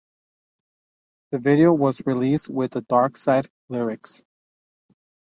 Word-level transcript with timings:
The 1.29 1.37
video 1.37 1.73
was 1.73 2.01
released 2.07 2.49
with 2.49 2.71
the 2.71 2.81
"Darkseid" 2.81 3.47
lyrics. 3.69 4.23